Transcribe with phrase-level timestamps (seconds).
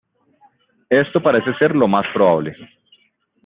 [0.89, 2.55] Esto parece ser lo más probable.